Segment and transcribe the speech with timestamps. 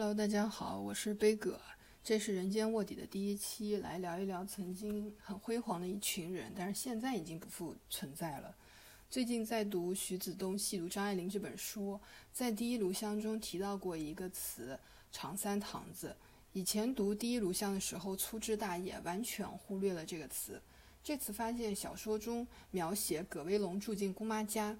[0.00, 1.60] Hello，大家好，我是悲葛，
[2.04, 8.54] 这是人间卧底的第一期，来聊一聊曾经很辉煌的一群人，但是现在已经不复存在了。
[9.10, 11.98] 最近在读徐子东细读张爱玲这本书，
[12.32, 14.78] 在第一炉香中提到过一个词
[15.10, 16.14] “长三堂子”。
[16.54, 20.62] 以前读第一炉香的时候粗枝大叶，完全忽略了这个词。
[21.02, 24.78] 这次发现小说中描写葛威龙住进姑妈家，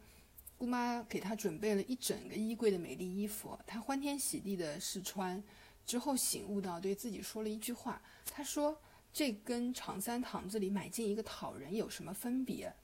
[0.58, 5.40] 姑妈给他准备了一整个衣柜的美丽衣服，他欢天喜地的试穿，
[5.86, 8.76] 之后醒悟到，对自己说了一句话：“他说
[9.12, 12.74] 这跟长三堂子里买进一个讨人有什么分别？”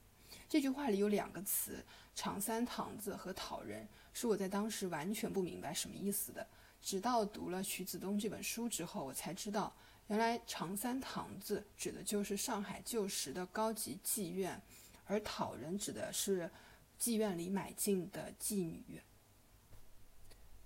[0.49, 6.47] 这句话里有两个词“长三堂子”和“讨人”，是我在当时完全不明白什么意思的。
[6.81, 9.75] 直到读了徐子东这本书之后，我才知道，
[10.07, 14.63] 原来“长三堂子”指的就是上海旧时的高级妓院，
[15.07, 16.49] 而“讨人”指的是
[17.05, 18.99] 妓院里买进的妓女。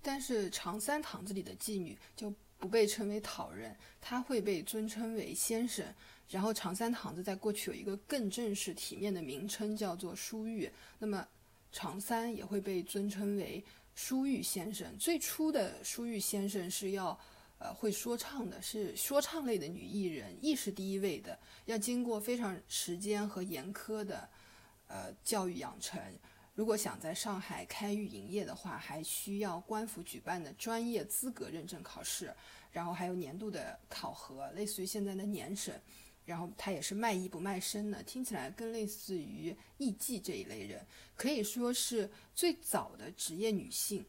[0.01, 5.85] 但是“长三堂子”里的妓女就不被称为讨人，她会被尊称为先生。
[6.29, 10.71] 然后长三堂子在过去有一个更正式体面的名称，叫做书玉。
[10.97, 11.27] 那么
[11.73, 13.61] 长三也会被尊称为
[13.93, 14.97] 书玉先生。
[14.97, 17.19] 最初的书玉先生是要，
[17.57, 21.37] 呃，会说唱的，是说唱类的女艺人，亦是第一位的。
[21.65, 24.29] 要经过非常时间和严苛的，
[24.89, 25.97] 呃，教育养成。
[26.53, 32.35] 如果想在上海开玉营业的话，还需要官府举办的专业资格认证考试，
[32.69, 35.81] 然后还有年度的考核，类似于现在的年审。
[36.25, 44.05] 然后她也是卖艺不卖身的，听起来更类似于艺妓这一类人，可以说是最早的职业女性。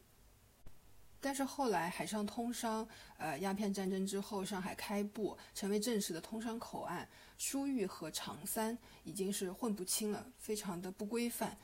[1.22, 2.86] 但是后来海上通商，
[3.16, 7.08] 呃，鸦片战争之后，上海开埠，成为正式的通商口岸，
[7.40, 11.56] 书玉和长三已经是混不清了，非常的不规范，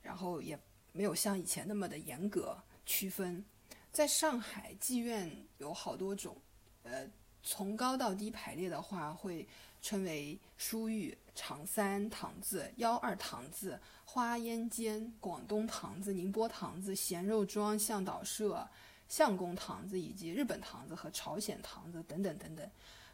[0.00, 0.56] 然后也
[0.92, 3.44] 没有像以前那么的严格区分。
[3.90, 6.40] 在上海妓院有好多种，
[6.84, 7.10] 呃。
[7.46, 9.46] 从高到低排列的话，会
[9.82, 18.66] 称为书玉、长三堂子、幺二堂子、花烟间、广东堂子、宁波堂子、咸肉庄、向导社、
[19.10, 22.66] 相公堂子以及日本堂子和朝鲜堂子等等等等。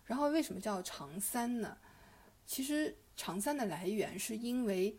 [0.04, 1.76] 然后为什么叫长三呢？
[2.50, 4.92] 其实长三的来源是因为，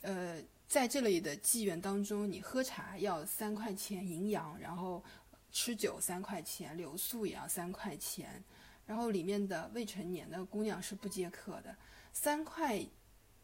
[0.00, 5.04] 呃，在这里的妓院当中，你喝茶要三块钱营养，然后
[5.52, 8.42] 吃酒三块钱，留宿也要三块钱。
[8.86, 11.76] 然后里面的未成年的姑娘是不接客的。
[12.14, 12.82] 三块，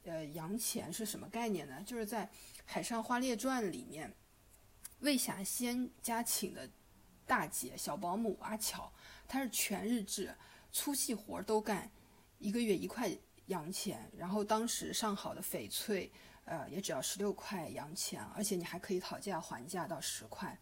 [0.05, 1.83] 呃，洋钱是什么概念呢？
[1.85, 2.25] 就是在
[2.65, 4.11] 《海上花列传》里面，
[5.01, 6.67] 魏霞仙家请的
[7.27, 8.91] 大姐小保姆阿巧，
[9.29, 10.35] 她是全日制，
[10.73, 11.91] 粗细活都干，
[12.39, 13.15] 一个月一块
[13.51, 14.11] 洋钱。
[14.17, 16.11] 然后当时上好的翡翠，
[16.45, 20.59] 呃，也只要十六块洋钱，而且你还可以讨价还价到十块。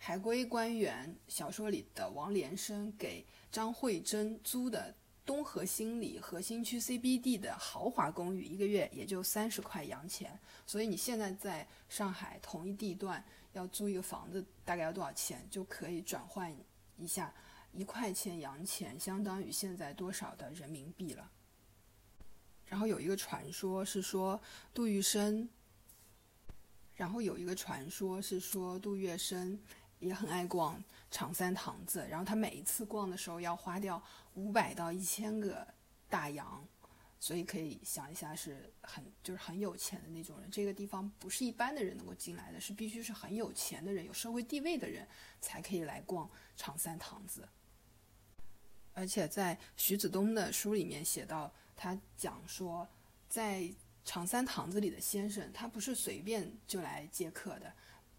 [0.00, 4.94] 海归官员小说里的王连生给张慧珍租的
[5.26, 10.38] 东河新里核心区 CBD 的豪华公寓，一个月也就三十块洋钱。
[10.64, 13.22] 所以你现在在上海同一地段
[13.54, 15.44] 要租一个房子，大概要多少钱？
[15.50, 16.54] 就可以转换
[16.96, 17.34] 一下，
[17.72, 21.28] 一块钱洋钱相当于现在多少的人民币了。
[22.68, 24.40] 然后有一个传说是说
[24.72, 25.48] 杜玉生，
[26.94, 29.58] 然后有一个传说是说杜月笙。
[30.00, 30.80] 也很爱逛
[31.10, 34.00] 长三堂子，然后他每一次逛的时候要花掉
[34.34, 35.66] 五百到一千个
[36.08, 36.64] 大洋，
[37.18, 40.48] 所以可以想一下，是很就是很有钱的那种人。
[40.52, 45.04] 这个地方不是一般的人能够进来的，是必须是很有钱的人、有社会地位的人
[45.40, 47.48] 才可以来逛长三堂子。
[48.92, 52.86] 而且在徐子东的书里面写到，他讲说，
[53.26, 53.72] 在
[54.04, 57.72] 长三堂子里的先生，他不是随便就来接客的，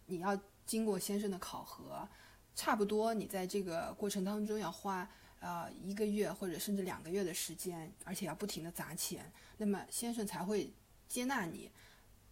[0.07, 0.35] 你要。
[0.69, 2.07] 经过先生的考核，
[2.53, 5.09] 差不多你在这个过程当中要花
[5.39, 10.71] 呃一个月或者甚至两个月的时间，而且要不停的砸钱，那么先生才会
[11.07, 11.71] 接纳你。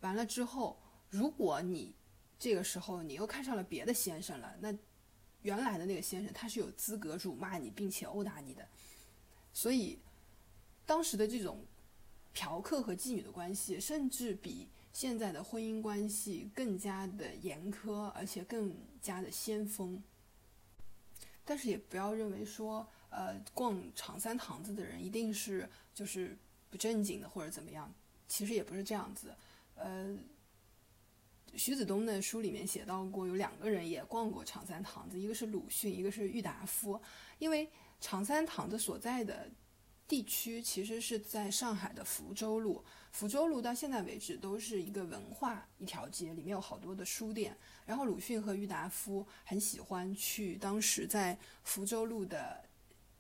[0.02, 1.96] 完了之后，如果你
[2.38, 4.72] 这个时候你又看上了别的先生了，那
[5.42, 8.70] 原来的那个先生他是有资格辱骂你并且殴打你的。
[9.52, 10.00] 所以
[10.88, 11.64] 当时的这种
[12.34, 14.68] 嫖客和妓女的关系，甚至比。
[14.94, 20.02] 现在的婚姻关系更加的严苛，而且更加的先锋。
[21.46, 26.36] 但是也不要认为说，呃，逛长三堂子的人一定是就是
[26.72, 27.94] 不正经的或者怎么样。
[28.28, 29.36] 其实也不是这样子。
[29.76, 30.18] 呃，
[31.54, 37.00] 徐子东的书里面写到过，有两个人也逛过长三堂子，一个是鲁迅，一个是郁达夫。
[37.38, 37.70] 因为
[38.02, 39.48] 长三堂子所在的
[40.08, 42.84] 地区其实是在上海的福州路。
[43.12, 47.58] 福州路到现在为止都是一个文化一条街，里面有好多的书店。
[47.86, 52.64] 然后鲁迅和郁达夫很喜欢去当时在福州路的，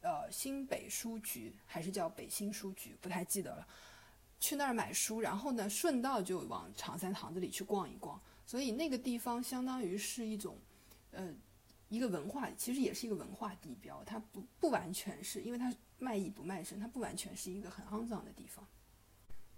[0.01, 3.67] 呃新北书局还是叫北新书局，不太记得了。
[4.39, 8.21] 去那儿买书，然后呢顺道就往长三堂子里去逛一逛。
[8.45, 10.55] 所以那个地方相当于是一种，
[11.11, 11.33] 呃，
[11.89, 14.03] 一个文化，其实也是一个文化地标。
[14.05, 18.67] 它不不完全是因为它卖艺不卖身，它不完全是一个很肮脏的地方。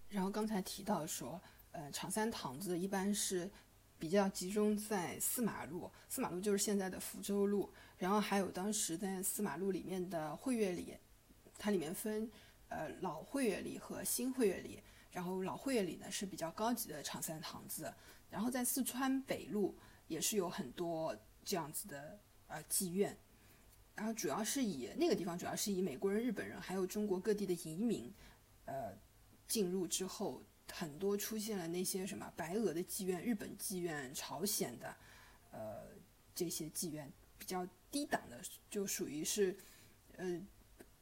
[0.10, 1.42] 然后刚才提到说，
[1.72, 3.50] 呃，长三堂子一般是
[3.98, 10.96] 比较集中在四马路，四马路就是现在的福州路，然后还有当时在四马路里面的汇悦里，
[11.58, 12.30] 它里面分
[12.70, 14.82] 呃老汇悦里和新汇悦里，
[15.12, 17.94] 然后老汇悦里呢是比较高级的长三堂子，
[18.30, 19.78] 然后在四川北路
[20.08, 21.16] 也是有很多
[21.50, 23.18] 这样子的呃妓院，
[23.96, 28.14] 然后主要是以那个地方主要是以美国人、日本人还有中国各地的移民，
[28.66, 28.96] 呃。
[29.48, 34.96] 进入之后，很多出现了那些什么白俄的妓院、日本妓院、朝鲜的，
[35.52, 35.88] 呃，
[36.36, 39.58] 这些妓院比较低档的，就属于是，
[40.18, 40.40] 呃，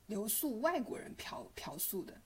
[0.06, 2.22] 留宿外国人嫖嫖宿的。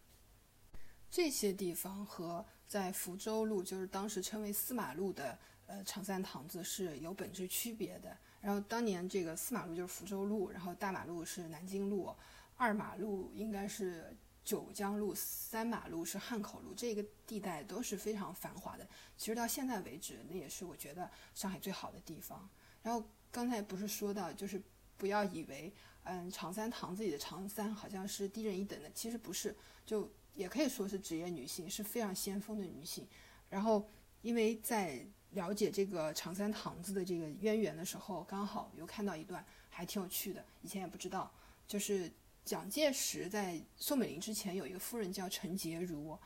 [1.10, 5.40] 这些地方和在福州路，就是当时称为司马路的，
[5.72, 8.18] 呃，长三堂子是有本质区别的。
[8.42, 12.14] 然后当年这个四马路就是福州路，然后大马路是南京路，
[12.58, 14.16] 二马路应该是。
[14.44, 18.86] 九江路、三马路是汉口路，这个地带都是非常繁华的。
[19.16, 22.50] 其实到现在为止，那也是我觉得上海最好的地方。
[22.82, 24.60] 然后刚才不是说到，就是
[24.98, 25.72] 不要以为，
[26.06, 33.08] 嗯，长三堂子里的长三好像是低人一等的，其实不是，就也可以说是职业女性，是非常先锋的女性。
[33.48, 33.88] 然后
[34.24, 41.32] 因为在了解这个长三堂子的这个渊源的时候，刚好又看到一段还挺有趣的，以前也不知道，
[41.68, 42.12] 就是。
[42.44, 46.18] 蒋介石在宋美龄之前有一个夫人叫陈洁如，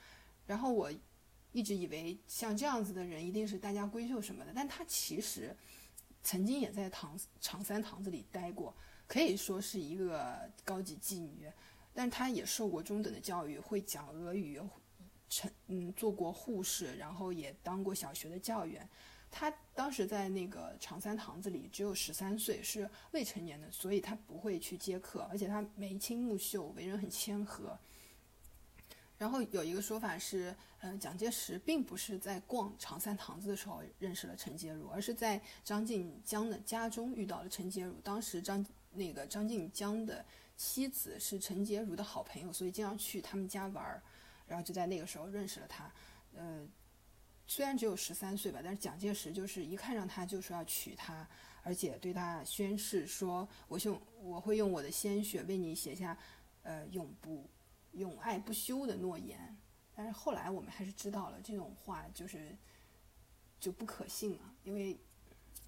[0.47, 0.89] 然后我
[1.51, 5.53] 一直以为像这样子的人一定是大家闺秀什么的，但她其实
[6.23, 8.73] 曾经也在唐长三堂子里待过，
[9.07, 11.51] 可以说是一个高级妓女，
[11.93, 14.57] 但她也受过中等的教育，会讲俄语，
[15.35, 18.87] 成嗯做过护士，然后也当过小学的教员。
[19.29, 27.77] 他当时在那个长三堂子里只有十三岁，是未成年的，所以他不会去接客，而且他眉清目秀，为人很谦和。
[29.17, 37.93] 然后有一个说法是，呃，蒋介石并不是在逛长三堂子的时候认识了陈洁如，而是在张静江的家中遇到了陈洁如。
[38.03, 40.23] 当时张那个张静江的
[40.55, 44.01] 妻子是陈洁如的好朋友，所以经常去他们家玩儿，
[44.47, 45.91] 然后就在那个时候认识了他，
[46.35, 46.67] 呃。
[47.47, 51.29] 虽然只有十三岁吧，但是蒋介石就是一看上他就说要娶她，
[51.61, 56.17] 而且对他宣誓说：“我用我会用我的鲜血为你写下，
[56.63, 57.47] 呃，永不
[57.91, 59.55] 永爱不休的诺言。”
[59.93, 62.57] 但是后来我们还是知道了这种话就是
[63.59, 64.99] 就不可信了，因为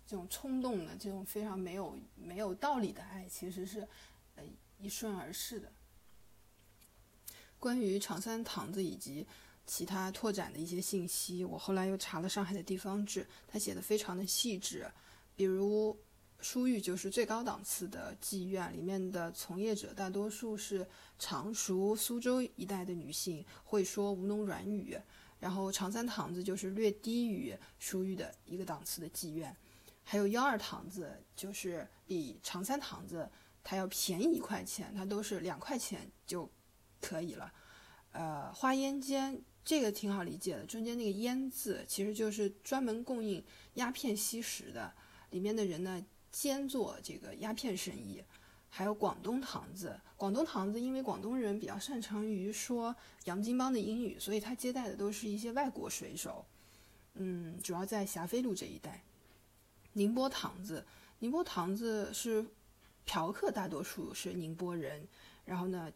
[0.07, 3.87] 这种冲动的、这种非常没有没有道理的爱，其实是
[4.33, 4.43] 呃
[4.79, 5.71] 一瞬而逝的。
[7.59, 9.25] 关于长三堂子以及。
[9.69, 14.89] 其他拓展的一些信息，我后来又查了上海的地方志，他写的非常的细致。
[15.35, 15.93] 比如
[16.39, 20.87] 书寓就是最高档次的妓院，里面的从业者大多数是
[21.19, 24.97] 常熟、苏州一带的女性，会说吴侬软语。
[25.37, 29.53] 然后长三堂子就是略低于书寓的一个档次的妓院，
[30.01, 33.29] 还有幺二堂子就是比长三堂子
[33.65, 36.49] 它要便宜一块钱，它都是两块钱就
[37.01, 37.51] 可以了。
[38.11, 39.41] 呃，花烟间。
[39.67, 44.93] 这个挺好理解的，中间那个“烟”字其实就是专门供应鸦片吸食的，
[45.31, 46.01] 里面的人呢
[46.31, 48.23] 兼做这个鸦片生意。
[48.69, 56.45] 还有广东堂子，广东堂子因为广东人比较擅长于说洋泾浜的英语，所以他接待的都是一些外国水手。
[57.15, 59.03] 嗯，主要在霞飞路这一带。
[59.91, 60.85] 宁波堂子，
[61.19, 62.45] 宁波堂子是
[63.03, 65.05] 嫖客，大多数是宁波人，
[65.43, 65.91] 然后呢。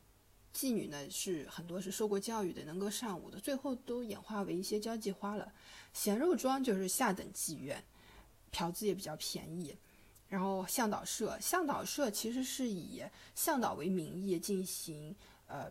[0.54, 5.52] 妓女呢是很多是受过教育的，能歌善舞的，最后都演化为一些交际花了。
[5.94, 7.84] 咸肉庄就是下等妓院，
[8.52, 9.76] 嫖资也比较便宜。
[10.28, 13.04] 然后向导社，向导社其实是以
[13.36, 15.14] 向导为名义进行
[15.48, 15.70] 呃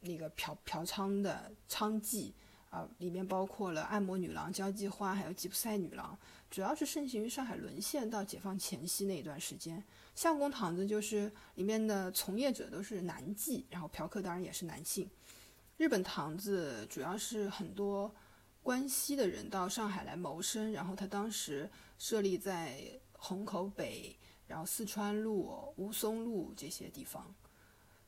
[0.00, 2.32] 那个嫖嫖娼的娼妓
[2.70, 6.18] 啊，里面包括了按摩女郎、交际花，还有吉普赛女郎，
[6.50, 9.82] 主要是盛行于上海沦陷到解放前夕那一段时间。
[10.16, 15.08] 相公堂子就是里面的从业者都是男妓，然后嫖客当然也是男性。
[15.76, 18.12] 日本堂子主要是很多
[18.62, 27.34] 关西的人到上海来谋生，然后他当时设立在虹口北，然后四川路、吴淞路这些地方。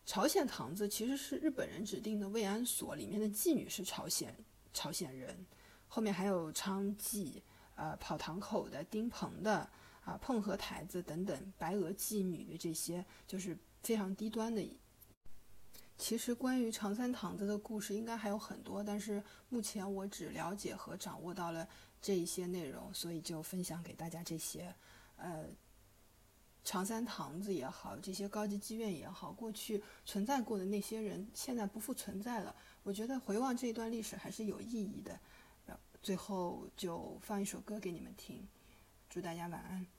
[0.06, 4.34] 朝鲜堂子其实是日本人指定的慰安所，里面的妓女是朝鲜
[4.72, 5.44] 朝鲜人，
[5.86, 7.42] 后面还有娼妓，
[7.74, 9.68] 呃，跑堂口的、丁棚的，
[10.08, 14.66] 啊，碰河台子等等，白俄妓女这些就是非常低端的。
[15.98, 21.68] 其实关于长三堂子的故事应该还有很多，但是目前我只了解和掌握到了
[22.00, 24.74] 这一些内容，所以就分享给大家这些，
[25.16, 25.44] 呃。
[26.64, 32.54] 长三堂子也好，这些高级妓院也好，过去存在过的那些人，现在不复存在了。
[32.82, 35.18] 我觉得回望这一段历史还是有意义的。
[36.02, 38.46] 最后就放一首歌给你们听，
[39.08, 39.97] 祝大家晚安。